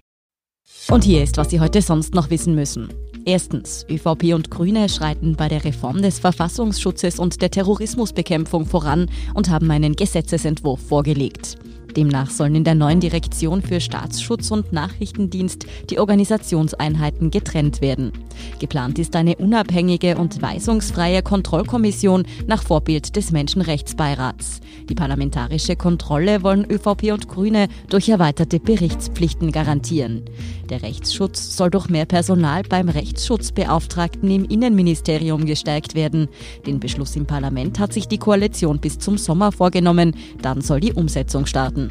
Und 0.90 1.04
hier 1.04 1.24
ist, 1.24 1.38
was 1.38 1.50
Sie 1.50 1.60
heute 1.60 1.82
sonst 1.82 2.14
noch 2.14 2.30
wissen 2.30 2.56
müssen. 2.56 2.90
Erstens, 3.26 3.86
ÖVP 3.90 4.34
und 4.34 4.50
Grüne 4.50 4.90
schreiten 4.90 5.36
bei 5.36 5.48
der 5.48 5.64
Reform 5.64 6.02
des 6.02 6.18
Verfassungsschutzes 6.20 7.20
und 7.20 7.42
der 7.42 7.52
Terrorismusbekämpfung 7.52 8.66
voran 8.66 9.12
und 9.36 9.50
haben 9.50 9.70
einen 9.70 9.96
Gesetzesentwurf 9.96 10.80
vorgelegt. 10.88 11.58
Demnach 11.98 12.30
sollen 12.30 12.54
in 12.54 12.64
der 12.64 12.76
neuen 12.76 13.00
Direktion 13.00 13.64
für 13.64 13.82
Staatsschutz 13.82 14.52
und 14.52 14.72
Nachrichtendienst 14.72 15.66
die 15.90 15.98
Organisationseinheiten 15.98 17.32
getrennt 17.32 17.82
werden. 17.82 18.12
Geplant 18.60 19.00
ist 19.00 19.16
eine 19.16 19.36
unabhängige 19.38 20.16
und 20.18 20.40
weisungsfreie 20.40 21.24
Kontrollkommission 21.24 22.26
nach 22.46 22.62
Vorbild 22.62 23.16
des 23.16 23.32
Menschenrechtsbeirats. 23.32 24.62
Die 24.90 24.94
parlamentarische 24.94 25.76
Kontrolle 25.76 26.44
wollen 26.44 26.70
ÖVP 26.70 27.12
und 27.12 27.28
Grüne 27.28 27.68
durch 27.90 28.10
erweiterte 28.10 28.60
Berichtspflichten 28.60 29.52
garantieren. 29.52 30.24
Der 30.70 30.84
Rechtsschutz 30.84 31.58
soll 31.58 31.72
durch 31.72 31.90
mehr 31.90 32.06
Personal 32.06 32.62
beim 32.64 32.90
Rechtsschutzbeauftragten 32.90 34.30
im 34.30 34.46
Innenministerium 34.46 35.46
gestärkt 35.46 35.96
werden. 35.96 36.28
Den 36.68 36.80
Beschluss 36.80 37.16
im 37.16 37.26
Parlament 37.26 37.80
hat 37.80 37.92
sich 37.92 38.08
die 38.08 38.18
Koalition 38.18 38.80
bis 38.80 39.00
zum 39.00 39.18
Sommer 39.18 39.52
vorgenommen. 39.52 40.16
Dann 40.42 40.62
soll 40.62 40.80
die 40.80 40.94
Umsetzung 40.94 41.46
starten. 41.48 41.87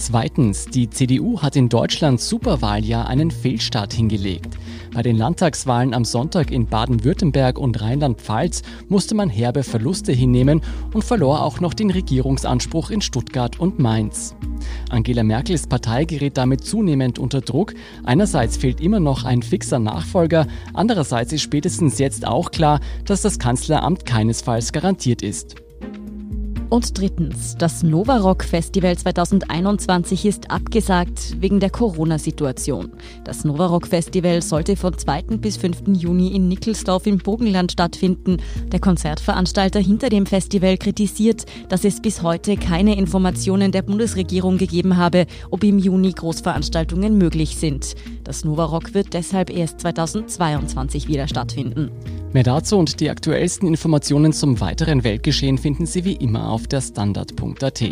Zweitens, 0.00 0.64
die 0.64 0.88
CDU 0.88 1.42
hat 1.42 1.56
in 1.56 1.68
Deutschland 1.68 2.22
Superwahljahr 2.22 3.06
einen 3.06 3.30
Fehlstart 3.30 3.92
hingelegt. 3.92 4.56
Bei 4.94 5.02
den 5.02 5.18
Landtagswahlen 5.18 5.92
am 5.92 6.06
Sonntag 6.06 6.50
in 6.50 6.64
Baden-Württemberg 6.64 7.58
und 7.58 7.82
Rheinland-Pfalz 7.82 8.62
musste 8.88 9.14
man 9.14 9.28
herbe 9.28 9.62
Verluste 9.62 10.10
hinnehmen 10.12 10.62
und 10.94 11.04
verlor 11.04 11.44
auch 11.44 11.60
noch 11.60 11.74
den 11.74 11.90
Regierungsanspruch 11.90 12.88
in 12.88 13.02
Stuttgart 13.02 13.60
und 13.60 13.78
Mainz. 13.78 14.34
Angela 14.88 15.22
Merkels 15.22 15.66
Partei 15.66 16.06
gerät 16.06 16.38
damit 16.38 16.64
zunehmend 16.64 17.18
unter 17.18 17.42
Druck. 17.42 17.74
Einerseits 18.02 18.56
fehlt 18.56 18.80
immer 18.80 19.00
noch 19.00 19.24
ein 19.24 19.42
fixer 19.42 19.78
Nachfolger, 19.78 20.46
andererseits 20.72 21.34
ist 21.34 21.42
spätestens 21.42 21.98
jetzt 21.98 22.26
auch 22.26 22.52
klar, 22.52 22.80
dass 23.04 23.20
das 23.20 23.38
Kanzleramt 23.38 24.06
keinesfalls 24.06 24.72
garantiert 24.72 25.20
ist. 25.20 25.56
Und 26.70 26.96
drittens, 26.96 27.56
das 27.58 27.82
Novarock 27.82 28.44
Festival 28.44 28.96
2021 28.96 30.24
ist 30.24 30.52
abgesagt 30.52 31.34
wegen 31.40 31.58
der 31.58 31.68
Corona-Situation. 31.68 32.92
Das 33.24 33.44
Novarock 33.44 33.88
Festival 33.88 34.40
sollte 34.40 34.76
von 34.76 34.96
2. 34.96 35.22
bis 35.38 35.56
5. 35.56 35.82
Juni 35.96 36.28
in 36.28 36.46
Nickelsdorf 36.46 37.08
im 37.08 37.18
Bogenland 37.18 37.72
stattfinden. 37.72 38.36
Der 38.70 38.78
Konzertveranstalter 38.78 39.80
hinter 39.80 40.10
dem 40.10 40.26
Festival 40.26 40.78
kritisiert, 40.78 41.44
dass 41.68 41.84
es 41.84 42.00
bis 42.00 42.22
heute 42.22 42.56
keine 42.56 42.96
Informationen 42.96 43.72
der 43.72 43.82
Bundesregierung 43.82 44.56
gegeben 44.56 44.96
habe, 44.96 45.26
ob 45.50 45.64
im 45.64 45.80
Juni 45.80 46.12
Großveranstaltungen 46.12 47.18
möglich 47.18 47.56
sind. 47.56 47.96
Das 48.22 48.44
Novarock 48.44 48.94
wird 48.94 49.12
deshalb 49.12 49.50
erst 49.50 49.80
2022 49.80 51.08
wieder 51.08 51.26
stattfinden. 51.26 51.90
Mehr 52.32 52.44
dazu 52.44 52.78
und 52.78 53.00
die 53.00 53.10
aktuellsten 53.10 53.66
Informationen 53.66 54.32
zum 54.32 54.60
weiteren 54.60 55.02
Weltgeschehen 55.02 55.58
finden 55.58 55.84
Sie 55.84 56.04
wie 56.04 56.12
immer 56.12 56.48
auf 56.48 56.59
der 56.66 56.80
Standard.at. 56.80 57.82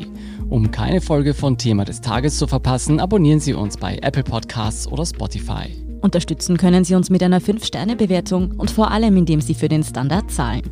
Um 0.49 0.71
keine 0.71 1.01
Folge 1.01 1.35
von 1.35 1.59
Thema 1.59 1.85
des 1.85 2.01
Tages 2.01 2.39
zu 2.39 2.47
verpassen, 2.47 3.01
abonnieren 3.01 3.41
Sie 3.41 3.55
uns 3.55 3.77
bei 3.77 3.99
Apple 4.03 4.25
Podcasts 4.25 4.87
oder 4.87 5.05
Spotify. 5.05 5.77
Unterstützen 6.01 6.57
können 6.57 6.85
Sie 6.85 6.95
uns 6.95 7.11
mit 7.11 7.23
einer 7.23 7.41
5-Sterne-Bewertung 7.41 8.53
und 8.57 8.71
vor 8.71 8.91
allem, 8.91 9.17
indem 9.17 9.41
Sie 9.41 9.55
für 9.55 9.69
den 9.69 9.83
Standard 9.83 10.31
zahlen. 10.31 10.63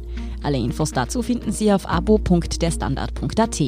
Alle 0.42 0.58
Infos 0.58 0.92
dazu 0.92 1.22
finden 1.22 1.52
Sie 1.52 1.72
auf 1.72 1.88
abo.derstandard.at. 1.88 3.62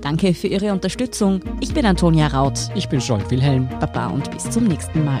Danke 0.00 0.34
für 0.34 0.48
Ihre 0.48 0.72
Unterstützung. 0.72 1.40
Ich 1.60 1.74
bin 1.74 1.86
Antonia 1.86 2.28
Raut. 2.28 2.58
Ich 2.74 2.88
bin 2.88 3.00
Scholt 3.00 3.30
Wilhelm. 3.30 3.68
Baba 3.80 4.08
und 4.08 4.30
bis 4.30 4.48
zum 4.50 4.64
nächsten 4.64 5.04
Mal. 5.04 5.20